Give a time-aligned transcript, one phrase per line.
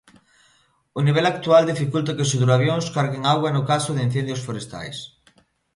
[0.97, 4.97] O nivel actual dificulta que os hidroavións carguen auga no caso de incendios forestais.